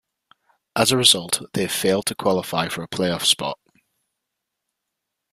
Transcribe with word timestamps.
As 0.75 0.91
a 0.91 0.97
result, 0.97 1.43
they 1.53 1.67
failed 1.67 2.07
to 2.07 2.15
qualify 2.15 2.69
for 2.69 2.81
a 2.81 2.87
playoff 2.87 3.21
spot. 3.21 3.59